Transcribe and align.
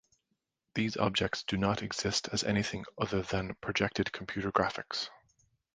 These 0.73 0.97
objects 0.97 1.43
do 1.43 1.57
not 1.57 1.83
exist 1.83 2.27
as 2.33 2.43
anything 2.43 2.85
other 2.97 3.21
than 3.21 3.53
projected 3.61 4.11
computer 4.11 4.51
graphics. 4.51 5.11